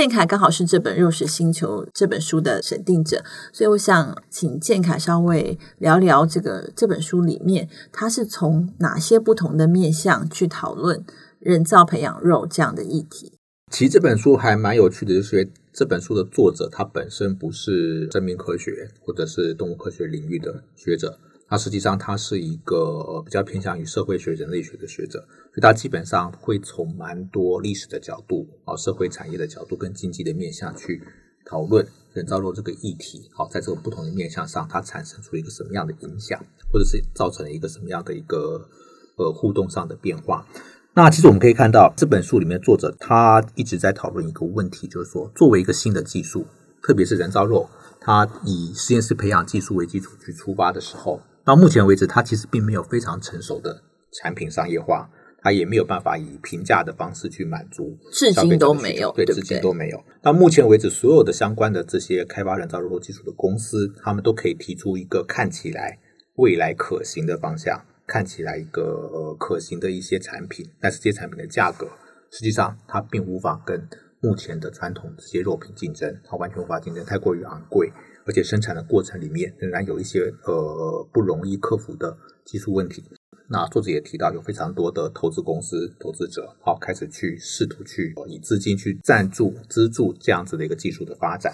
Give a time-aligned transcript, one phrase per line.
[0.00, 3.22] 建凯刚好是这本《肉食星球》这本书的审定者，
[3.52, 11.04] 所以我想请建凯稍微聊聊这个这本书里面，它是从哪些不同的面向去讨论
[11.38, 13.34] 人造培养肉这样的议题。
[13.70, 21.18] 其实这本书还蛮有趣的，就是这本书的作者他本身不是生命科学或者是动物科学领域的学者。
[21.50, 25.18] 他实际上，他是一个比较偏向于社会学、人类学的学者，
[25.52, 31.02] 所以他基本上会从蛮多历史的角度、啊社会产业的角度跟经济的面向去
[31.44, 33.28] 讨论人造肉这个议题。
[33.34, 36.40] 好，在这个不同的面向上，它产生出一个什么样的影响，
[36.72, 38.68] 或者是造成了一个什么样的一个
[39.16, 40.46] 呃互动上的变化。
[40.94, 46.46] 那其实我们可以看到，这本书里面作者他一直在讨论一个问题，就是说，作为一个新的技术，
[46.80, 47.68] 特别是人造肉，
[48.00, 51.20] 它以实验室培养技术为基础去出发的时候。
[51.44, 55.10] 到目前为止，它其实并没有非常成熟的产品商业化，
[55.42, 60.04] 它也没有办法以平价的方式去满足，至今都没有，对，至今都没有。
[60.22, 65.98] 到目前为止，所有的相关的这些开发人造肉技术的公司，他们都可以提出一个看起来
[66.36, 71.88] 未来可行的方向，看起来一个呃可行的一些产品，但是这些产品的价格，
[72.30, 73.88] 实际上它并无法跟
[74.20, 77.90] 目前的传统这些肉品竞争，它完全无法竞争，太过于昂贵。
[78.30, 83.02] 而且生产的过程里面仍然有一些呃不容易克服的技术问题。
[83.48, 91.52] 那作者也提到，有非常多的投资公司、投资者，好开始去试图去以资金去赞助、资助这样子的一个技术的发展。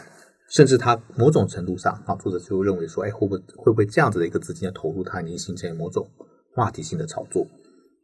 [0.50, 6.06] 甚至他某种程度上，啊，作者就认为说，哎，会不会会不会这样子的一个资金的投入，它已经形成某种
[6.52, 7.46] 话题性的炒作？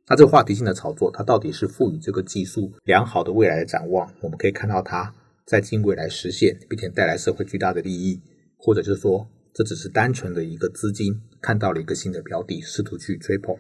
[0.09, 4.11] 那这个话题性的炒作，它到底是赋予这个技术良好的未来的展望？
[4.23, 5.15] 我们可以看到，它
[5.45, 8.19] 在近未来实现，并且带来社会巨大的利益。
[8.65, 13.57] 或者是说，这只是单纯的一个资金看到了一个新的标的，试图去追捧、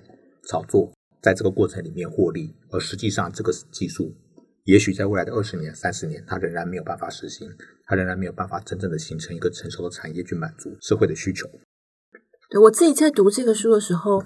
[0.48, 4.14] 炒作，在这个过程里面获利，而实际上这个技术，
[4.64, 7.50] 也许在未来的二十年、三十年，它仍然没有办法实行，
[7.86, 11.48] 它仍然没有办法真正的形成一个成熟的产业去满足社会的需求。
[12.48, 14.22] 对我自己在读这个书的时候。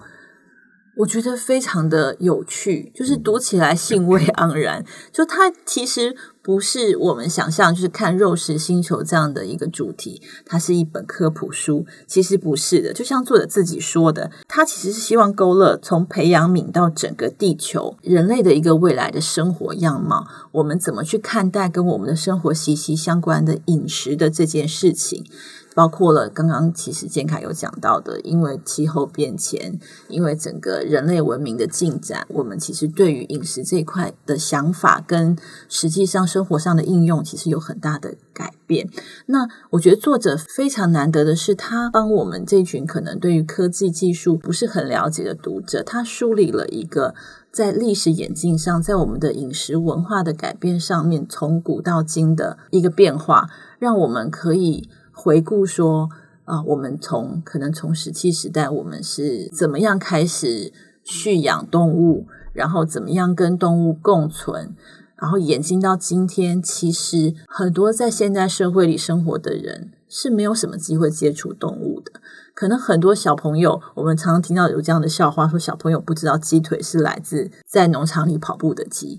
[0.96, 4.84] 我觉得非常的有趣，就是读起来兴味盎然。
[5.12, 11.84] 就它其实不是我们想象，就是看《肉食星球》这样的一个主题，它是一本科普书。
[12.06, 20.26] 其实不是的，就像作者自己说的，他其实是希望勾勒从培养皿到整个地球人类的一个未来的生活样貌。
[20.52, 25.26] 我们怎么去看待跟我们的生活息息相关的饮食的这件事情？
[25.76, 29.78] 包括了刚刚其实建凯有讲到的，因为气候变迁，
[30.08, 35.36] 因为整个人类文明的进展，我们其实对于饮食这一块的想法跟
[35.68, 38.88] 实际上生活上的应用，其实有很大的改变。
[39.26, 47.14] 那我觉得作者非常难得的是，他帮我们这群可能对于科技技术不是很了解的读者，他梳理了一个
[47.52, 54.88] 在历史演进上，在我们的饮食文化的改变上面，从古到今的一个变化，让我们可以。
[55.18, 56.10] 回顾说
[56.44, 60.72] 啊，我们从可能从石器时代，我们是怎么样开始
[61.02, 64.76] 蓄养动物，然后怎么样跟动物共存，
[65.16, 72.20] 然后演进到今天，其实很多在现代社会里生活的人是没有什么机会接触动物的。
[72.54, 79.18] 可能很多小朋友，我们常常听到有这样的笑话，说小朋友不知道鸡腿是来自在农场里跑步的鸡。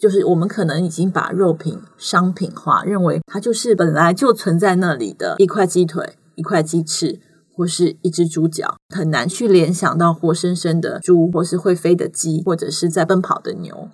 [0.00, 7.20] 就是我们可能已经把肉品商品化，认为它就是本来就存在那里的一块鸡腿、一块鸡翅
[7.54, 13.90] 或是一只猪脚，很难去联想到活生生的猪，或是会飞的鸡，或者是在奔跑的牛。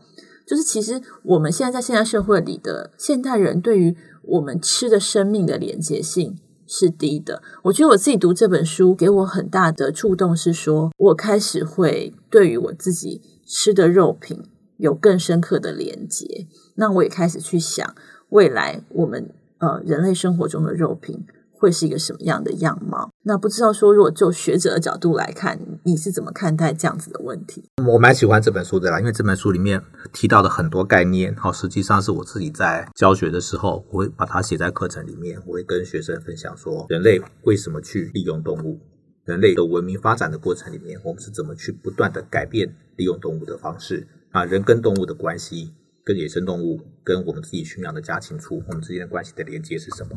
[0.46, 7.42] 就是其实我们现在在现代社会里的现代人，对于我们吃的生命的连接性是低的。
[7.64, 14.44] 我觉得我自己读这本书给我很大的触动，是说我开始会对于我自己吃的肉品。
[14.78, 17.94] 有更深刻的连接，那我也开始去想
[18.30, 21.24] 未来我们呃人类生活中的肉品
[21.58, 23.10] 会是一个什么样的样貌。
[23.22, 27.64] 那不知道说，如果就学者的角度来看，你是怎么看待这样子的问题？
[27.86, 29.82] 我蛮喜欢这本书的啦，因为这本书里面
[30.12, 38.78] 提到的很多概念，好，实际上是我自己在教学的时候，我会把它写在课程里面，我会跟学生分享说，人类为什么去利用动物，
[39.24, 44.06] 人类的文明发展的过程里面，我们是怎么去不断的改变利用动物的方式。
[44.36, 45.72] 啊，人跟动物的关系，
[46.04, 50.10] 跟野生动物，跟我们自己驯养的家禽畜，我们之间的关系的连接是什么？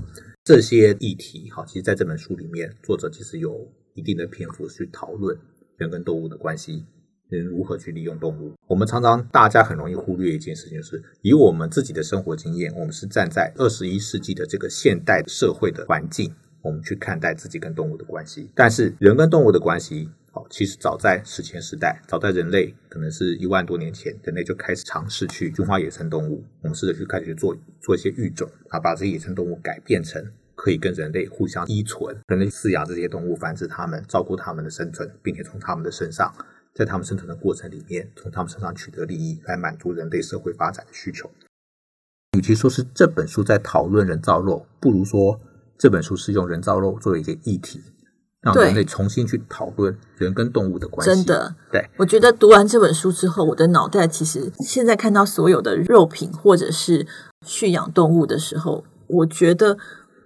[0.43, 5.37] 这些议题，哈，其实在这本书里面，作者其实有一定的篇幅去讨论
[5.77, 6.83] 人跟动物的关系，
[7.29, 8.51] 人如何去利用动物。
[8.67, 18.51] 我们常常大家很容易忽略一件事情，就是以我们自己的生活经验，我们是站在二十一世纪的这个现代社会的环境，我们去看待自己跟动物的关系。
[18.53, 26.43] 但是人跟动物的关系，好，其实早在史前时代，早在人类可能是一万多年前，人类就开始尝试去驯化野生动物。
[26.61, 30.23] 我们试着去开始去做做一些育种啊，把这些野生动物改变成
[30.55, 36.31] 可以跟人类互相依存，人类饲养这些动物，繁殖它们，照顾它们的生存，并且从它们的身上，
[36.75, 41.31] 在它们生存的过程里面，从它们身上取得利益，来满足人类社会发展的需求。
[42.37, 45.41] 与其说是这本书在讨论人造肉，不如说
[45.79, 47.81] 这本书是用人造肉作为一个议题。
[48.41, 51.13] 让人类重新去讨论人跟动物的关系。
[51.13, 57.05] 真的，对我觉得读完这本书之后，我的脑袋其实现在看到所有的肉品或者是
[57.45, 59.77] 驯养动物的时候，我觉得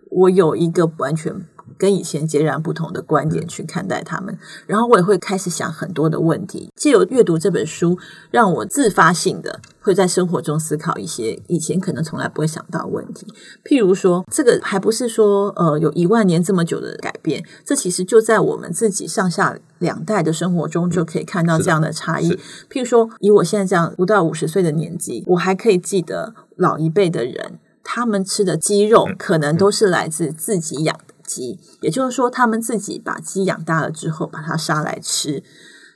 [0.09, 1.47] 我有一个完全。
[1.77, 4.37] 跟以前截然不同的观点去看待他们，
[4.67, 6.71] 然后我也会开始想很多的问题。
[6.75, 7.97] 借由阅读这本书，
[8.31, 13.27] 让我自发性的会在生活中思考一些以前可能从来不会想到问题。
[13.63, 22.31] 譬如说，这个还不是说呃有一万年这么久的改变，这其实就在我们自己上下两代的生活中就可以看到这样的差异。
[22.69, 31.12] 譬如说，以我现在这样不到五十岁的年纪，我还可以记得老一辈的人，他们吃的鸡肉可能都是来自自己养的。
[31.25, 35.43] 鸡，也就是说，他们自己把鸡养大了之后，把它杀来吃。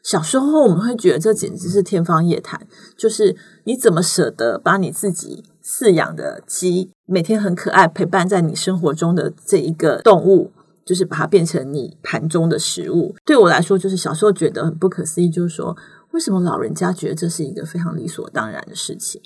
[0.03, 2.65] 小时候我们会觉得这简直是天方夜谭，
[2.95, 3.35] 就是
[3.65, 10.53] 你怎么舍得把你自己饲养的鸡，每天很可爱陪伴在你生活中的这一个动物，
[10.85, 13.13] 就是把它变成你盘中的食物？
[13.25, 15.75] 对我来说，就是小时候觉得很不可思议，就是说，
[16.11, 19.21] 为什么老人家觉得这是一个非常理所当然的事情？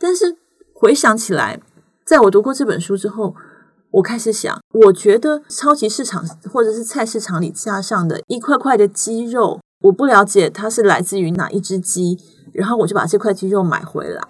[0.00, 0.36] 但是
[0.72, 1.60] 回想起来，
[2.04, 3.36] 在我读过这本书之后。
[3.94, 12.18] 我开始想，我觉得超级市场或者是菜市场里架上的一块块的鸡肉，我不了解它是来自于哪一只鸡，
[12.52, 14.22] 然后我就把这块鸡肉买回来。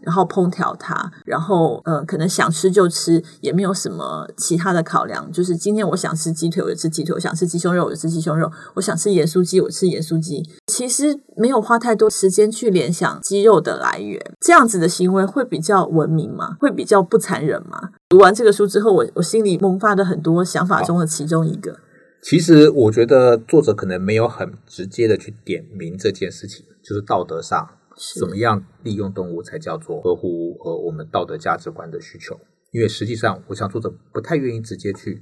[0.00, 5.30] 然后烹调它，然后呃，可能想吃就吃，也没有什么其他的考量。
[5.30, 10.48] 就是今天我想吃鸡腿，我就吃鸡腿；我想吃鸡胸肉，我就吃鸡胸肉；我想吃盐酥鸡，我吃盐酥鸡。
[10.78, 16.56] 其实没有花太多时间去联想肌肉的来源，这样子的行为会比较文明吗？
[16.60, 17.90] 会比较不残忍吗？
[18.08, 21.80] 读完这个书之后，我我心里萌发的很多想法中的其中一个，
[22.22, 27.68] 其实我觉得作者可能没有很直接的去点明这件事情，就是道德上。
[28.16, 32.38] 怎么样利用动物才叫做合乎呃我们道德价值观的需求？
[32.70, 35.20] 因为实际上，我想作者不太愿意直接去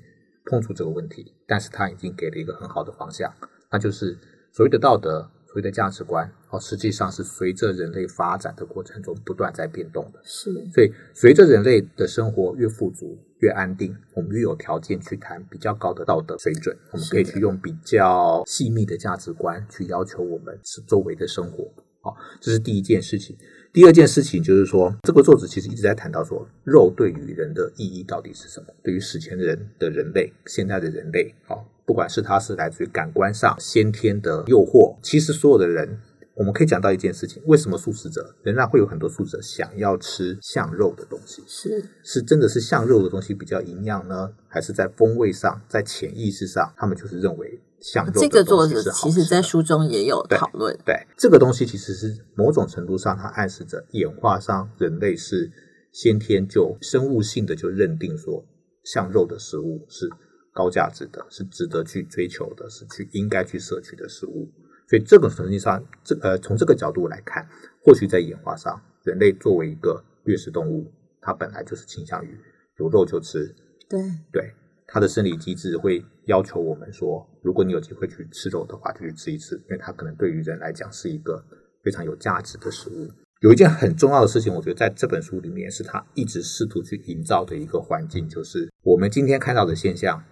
[0.50, 3.32] 碰触这个问题，但是他已经给了一个很好的方向，
[3.72, 4.18] 那就是
[4.52, 10.20] 所谓的道德、所谓的价值观，哦，实际上是随着人类发展的过程中不断在变动的。
[10.22, 21.72] 是，所以随着人类的生活越富足、越安定，我们越有条件去谈比较高的道德水准，我们可以去用比较细密的价值观去要求我们是周围的生活。
[22.00, 23.36] 好，这是第一件事情。
[23.72, 28.66] 第二件事情就是说，这个作者其实一直在谈到说，肉对于人的意义到底是什么？
[28.82, 35.98] 对于史前人的人类，现代的人类，好，不管是它是来自于感官上先天的诱惑，其实所有的人，
[36.34, 41.42] 我们可以讲到一件事情：为什么素食者仍然会有很多素食者想要吃像肉的东西？
[41.46, 47.60] 是是真的是像肉的东西比较营养呢，还是在风味上，在潜意识上，他们就是认为？
[47.78, 50.76] 像这个作者其实，在书中也有讨论。
[50.84, 55.52] 对这个东西，其实是某种程度上，它暗示着演化上人类是
[55.92, 58.44] 先天就生物性的就认定说，
[58.82, 60.08] 像肉的食物是
[60.56, 64.50] 高价值的，是值得去追求的，是去应该去摄取的食物。
[64.88, 67.46] 所以这个实际上，这呃从这个角度来看，
[67.84, 72.38] 或许在演化上，人类作为一个掠食动物，它本来就是倾向于
[72.78, 73.54] 有肉就吃。
[73.86, 74.00] 对
[74.32, 74.54] 对。
[74.88, 81.44] 它的生理机制会要求我们说，如果你有机会去吃肉的话，就去吃一次，因为它可能对于人来讲是一个
[81.82, 83.10] 非常有价值的食物。
[83.40, 90.22] 有一件很重要的事情，我觉得在这本书里面是他一直试图去营造的一个环境，就是我们今天看到的现象，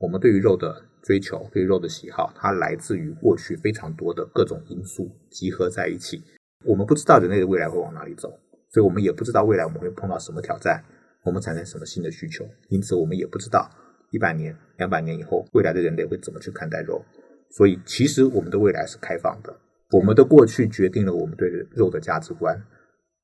[0.00, 6.22] 我们对于肉的追求、对于肉的喜好，它来自于过去非常多的各种因素集合在一起。
[6.64, 8.30] 我们不知道人类的未来会往哪里走，
[8.70, 10.82] 所以我们也不知道未来我们会碰到什么挑战，
[11.22, 13.70] 我们产生什么新的需求，因此我们也不知道。
[14.10, 17.04] 一百年、两百年以后，未来的人类会怎么去看待肉？
[17.50, 19.54] 所以，其实我们的未来是开放的。
[19.90, 22.58] 我们的过去决定了我们对肉的价值观，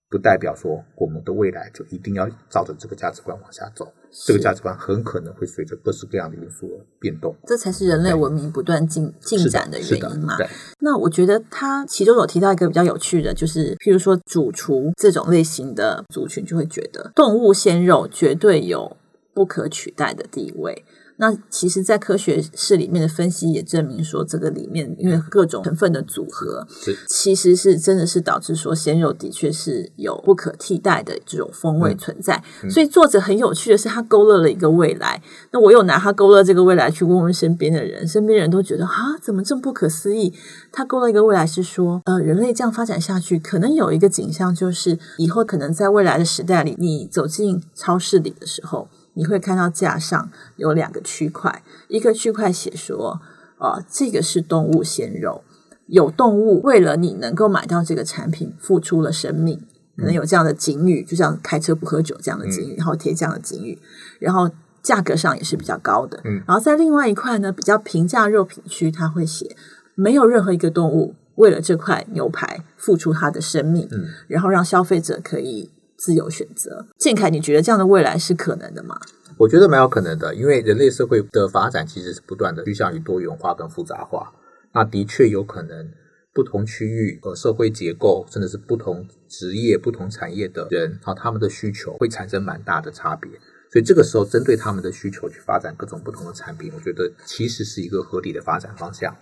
[0.08, 3.92] 不代表说我们的未来就一定要照着这个价值观往下走。
[4.26, 7.34] 这个价值观很可能会随着各式各样的因素而变动。
[7.46, 10.36] 这才是人类文明不断进进展的原因嘛？
[10.80, 18.96] 那我觉得他其中有提到一个比较有趣的，就是譬如说主厨这种类型的族群，就会觉得动物鲜肉绝对有。
[19.34, 20.82] 不可取代的地位，
[21.18, 26.66] 那其实，在科学室里面的分析也证明说，这个里面因为各种成分的组合，
[27.08, 32.42] 其实是真的是导致说鲜肉的确是有不可替代的这种风味存在。
[32.68, 35.22] 所以作者很有趣的是，他勾勒了一个未来。
[35.52, 40.34] 那我又拿他勾勒这个未来去问问身边的人，身边人都觉得啊，怎么这么不可思议？
[40.70, 48.88] 他勾勒一个未来是说，呃，人类这样发展下去，可能有一个景象，就是以后可能在未来的时代里，你走进超市里的时候。
[49.16, 53.18] 你会看到架上有两个区块，一个区块写说，
[53.58, 55.42] 呃，这个是动物鲜肉，
[55.86, 59.58] 有动物为了你能够买到这个产品付出了生命，
[59.96, 63.78] 可能有这样的警语，就像开车不喝酒这样的警语，然后贴这样的警语，
[64.20, 64.50] 然后
[64.82, 66.20] 价格上也是比较高的。
[66.24, 69.56] 嗯，然后在另外一块呢，比较平价肉品区，它会写
[69.94, 75.70] 没有任何一个动物为了这块牛排付出它的生命，嗯，然后让消费者可以。
[75.96, 78.98] 自由选择，建凯，你觉得这样的未来是可能的吗？
[79.38, 84.32] 我觉得蛮有可能的，因为人类社会的发展其实是不断的趋向于多元化跟复杂化。
[84.72, 85.90] 那的确有可能，
[86.32, 93.30] 不同区域和社会结构，甚至是不同职业、不同产业的人啊，他们的需求会产生蛮大的差别。
[93.72, 99.14] 所以这个时候，针对他们的需求去发展各种不同的产品，我觉得其实是一个合理的发展方向。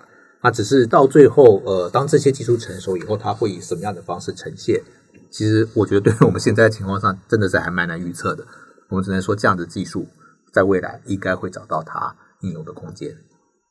[0.42, 4.80] 那只是到最后，呃，当这些技术成熟以后，它会以什么样的方式呈现？
[5.30, 8.46] 其实我觉得，对于我们现在的情况上，真的是还蛮难预测的。
[8.88, 10.06] 我们只能说，这样的技术
[10.52, 13.16] 在未来应该会找到它应用的空间。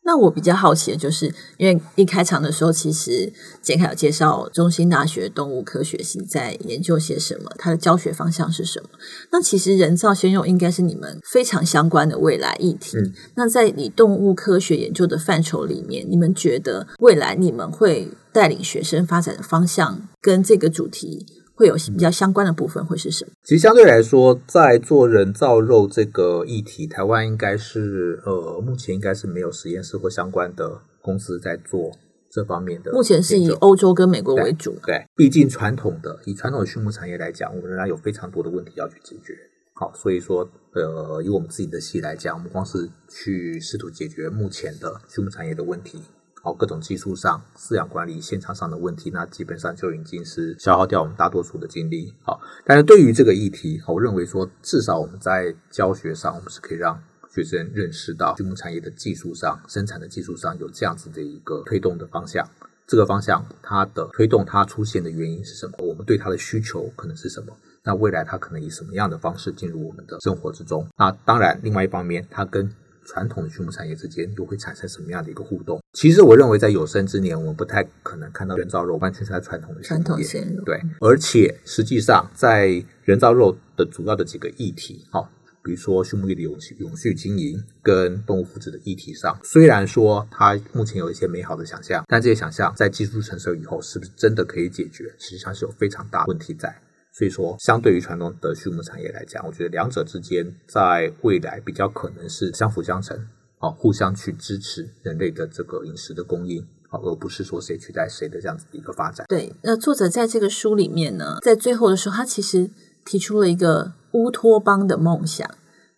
[0.05, 3.31] 那我比较好奇的就是，因为一开场的时候，其实
[3.61, 8.89] 杰凯有介绍中兴大学动物科学系在研究些什么，它的教学方向是什么。
[9.31, 12.97] 那其实人造鲜肉应该是你们非常相关的未来议题。
[12.97, 21.25] 嗯，那在你动物科学研究的范畴里面，你们觉得未来你们会带领学生发展的方向跟这个主题？
[21.55, 23.31] 会有比较相关的部分会是什么？
[23.43, 31.91] 其实相对来说，在做人造肉这个议题，台湾应该是呃，目前应该是没有实验室或相关的公司在做
[32.29, 32.91] 这方面的。
[32.91, 34.75] 目前是以欧洲跟美国为主。
[34.85, 39.37] 对，毕竟传统的以传统的畜牧产业来讲，我们仍然有非常多的问题要去解决。
[39.75, 45.99] 好，所以说呃，以我们自己的系来讲，我们光是去试图解决目前的畜牧产业的问题。
[46.45, 52.13] 好，各种技术上、饲养管理、现场上的问题，那基本上就已经是消耗掉我们大多数的精力。
[52.21, 57.01] 好，但是对于这个议题，我认为说，至少我们在教学上，我们是可以让
[57.33, 62.45] 学生认识到畜牧产业的技术上、生产的技术上有这样子的一个推动的方向。
[62.85, 65.77] 这个方向它的推动它出现的原因是什么？
[65.77, 67.55] 我们对它的需求可能是什么？
[67.85, 70.85] 那未来它可能以什么样的方式进入我们的生活之中？
[70.97, 72.69] 那当然，另外一方面，它跟
[73.05, 75.81] 传统的畜牧产业之间又会产生什么样的一个互动？
[75.93, 80.63] 其实我认为，在有生之年，我们不太可能看到人造肉完全是在传统的传统鲜肉。
[80.63, 85.29] 对，而且实际上，在人造肉的主要的几个议题，哈，
[85.63, 95.13] 比如说畜牧业的永续、永续经营跟动物福祉的议题上，虽然说它目前有一些美好的想象，但这些想象在技术成熟以后，是不是真的可以解决？
[95.19, 96.75] 实际上是有非常大问题在。
[97.15, 103.15] 所以说，相对于传统的畜牧产业来讲，我觉得两者之间在未来比较可能是相辅相成，
[103.59, 109.27] 啊，互相去支持人类的这个饮食的供应，啊，而不是说谁取代谁的这样子的一个发展。
[109.29, 112.71] 对，那作者在这个书里面呢，在最后的时候，他其实
[113.05, 115.47] 提出了一个乌托邦的梦想，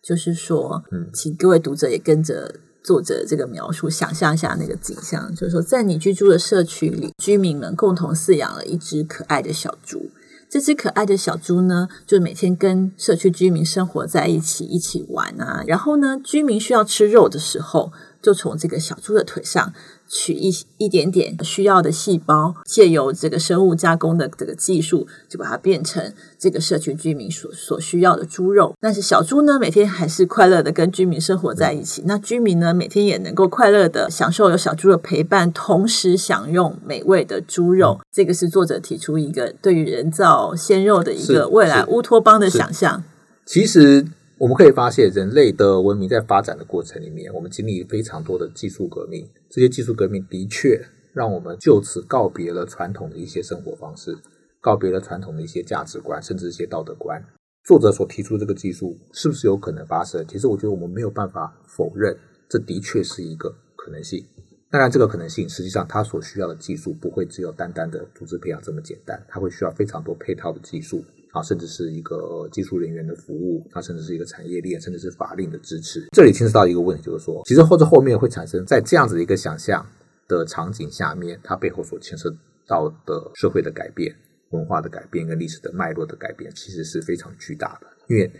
[0.02, 10.10] 就是说，嗯，请各位读者也跟着作者这个描述，想象一下那个景象，就是说，在你居住的社区里，居民们共同饲养了一只可爱的小猪。
[10.48, 15.62] 这只可爱的小猪呢，就每天跟社区居民生活在一起，一起玩啊。
[15.66, 19.72] 然后呢，居民需要吃肉的时候，就从这个小猪的腿上。
[20.08, 28.74] 取一一点点需要的细胞，借由这个生物加工的这个技术，就把它变成这个社区居民所所需要的猪肉。
[28.80, 32.02] 但是小猪呢，每天还是快乐的跟居民生活在一起。
[32.06, 38.00] 那居民呢，每天也能够快乐的享受有小猪的陪伴，同时享用美味的猪肉。
[38.12, 43.02] 这个是作者提出一个对于人造鲜肉的一个未来乌托邦的想象。
[43.44, 44.06] 其实。
[44.38, 49.26] 我们可以发现，人类的文明在发展的过程里面，我们经历非常多的技术革命。
[49.48, 50.78] 这些技术革命的确
[51.14, 54.14] 让我们就此告别了传统的一些生活方式，
[54.60, 57.24] 告别了传统的一些价值观，甚至一些道德观。
[57.64, 60.22] 作者所提出这个技术是不是有可能发生？
[60.28, 62.14] 其实，我觉得我们没有办法否认，
[62.46, 64.22] 这的确是一个可能性。
[64.70, 71.02] 当然，这个可能性实际上它所需要的技术不会只有单单的组织培养这么简单，它会需要非常多配套的技术。
[71.36, 76.06] 啊，甚至是一个技术人员的服务，它甚至是一个产业链，甚至是法令的支持。
[76.12, 79.86] 这里牵涉到一个问题，就是说，其实或者后面会产生在这样子的一个想象
[80.26, 82.34] 的场景下面，它背后所牵涉
[82.66, 84.16] 到的社会的改变、
[84.50, 87.86] 文化的改变跟历史的脉络的改变，其实是非常巨大的。
[88.08, 88.32] 因为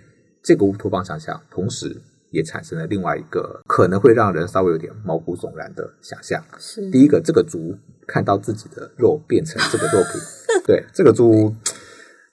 [0.42, 1.94] 这个乌托邦想象，同时
[2.30, 6.42] 也产生了另外一个可能会让人稍微有点毛骨悚然的想象。
[6.58, 7.76] 是第一个，这个猪
[8.06, 10.20] 看到自己的肉变成这个肉品，
[10.66, 11.54] 对这个猪，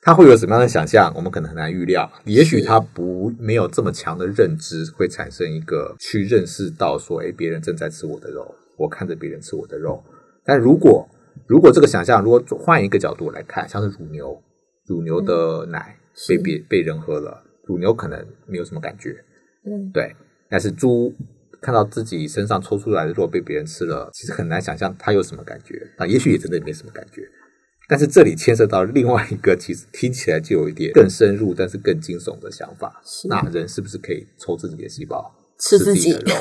[0.05, 1.11] 它会有什么样的想象？
[1.15, 2.11] 我们可能很难预料。
[2.25, 10.03] 也许他不没有这么强的认知，会产生一个去认识到说，哎，别人正在吃我的肉，我看着别人吃我的肉。
[10.43, 11.07] 但如果
[11.47, 14.41] 如果这个想象，如果换一个角度来看，像是乳牛，
[14.87, 19.23] 乳牛的奶被别被人喝了，乳牛可能没有什么感觉，
[19.65, 20.13] 嗯对，
[20.49, 21.13] 但是猪
[21.61, 27.25] 看到自己身上抽出来的肉被别人吃了，其实很难想象它有什么感觉啊，也许也真的没什么感觉。
[27.87, 33.01] 但是这里牵涉到另外一个，其实听起来就有一点更深入，但是更惊悚的想法。
[33.05, 36.33] 是那人是不是可以抽自己的细胞，吃自己的肉？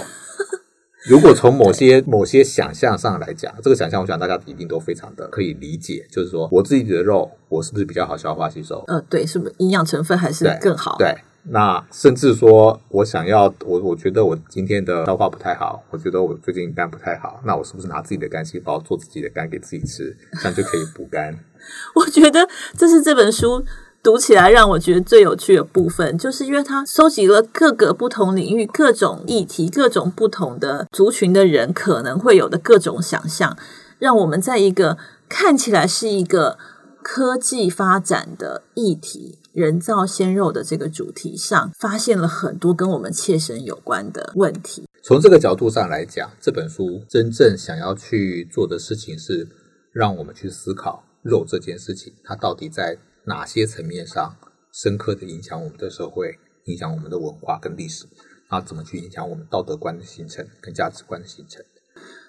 [1.08, 8.84] 如果从某些某些想象上来讲，这个想象我想大家一定都非常的可以理解，就是说我自己的肉，我是不是比较好消化吸收？
[8.86, 10.94] 呃，对，是不是营养成分还是更好？
[10.96, 11.12] 对，
[11.44, 21.36] 那甚至说我想要我我觉得我今天的消化不太好，我觉得我最近肝不太好，那我是不是拿自己的肝细胞做自己的肝给自己吃，这样就可以补肝？
[21.96, 23.64] 我觉得这是这本书
[24.02, 33.56] 读起来让我觉得最有趣的部分，就是因为它收集了各个不同领域、各种议题、各种不同的族群的人可能会有的各种想象，
[33.98, 34.96] 让我们在一个
[35.28, 36.58] 看起来是一个
[37.02, 39.38] 科技发展的议题。
[39.52, 44.88] 人造鲜肉的这个主题上，发现了很多跟我们切身有关的问题。
[45.04, 49.46] 从这个角度上来讲，这本书真正想要去做的事情是
[49.92, 54.34] 让我们去思考肉这件事情，它到底在哪些层面上
[54.72, 58.06] 深刻的影响我们的社会，影响我们的文化跟历史，
[58.48, 61.62] 啊，怎么去影响我们道德观的形成跟价值观的形成。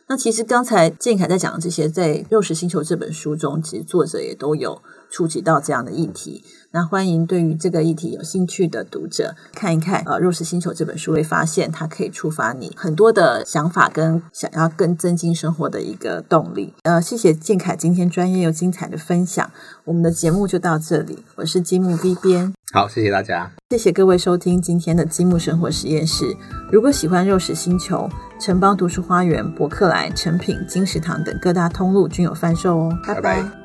[0.08, 6.44] 那其实刚才建凯在讲的这些，在《肉食星球》这本书中，其实作者也都有触及到这样的议题。
[6.72, 16.74] 那欢迎对于这个议题有兴趣的读者看一看，呃，《肉食星球》这本书，会发现它可以触发你很多的想法，跟想要更增进生活的一个动力。
[16.84, 19.52] 呃，谢谢建凯今天专业又精彩的分享。
[19.86, 22.54] 我们的节目就到这里，我是积木 B 编。
[22.74, 23.52] 好，谢谢大家。
[23.70, 26.26] 谢谢各位收听今天的积木生活实验室。
[26.72, 28.10] 如果喜欢肉食星球，
[28.42, 32.98] 城邦读书花园、博客来、成品、金石堂等各大通路均有贩售哦。
[33.06, 33.63] 拜拜拜